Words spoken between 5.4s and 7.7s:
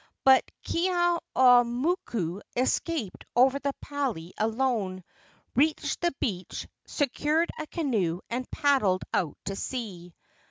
reached the beach, secured a